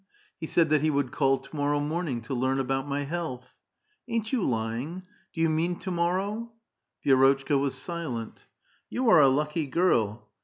[0.41, 3.53] "He said that he would call to morrow morning to learn about my health.""
[4.07, 5.03] Ain't you lying?
[5.31, 6.53] do j'ou mean to morrow?"
[7.05, 8.45] Vi^rotchka was silent.
[8.89, 10.27] "You are a lucky girl."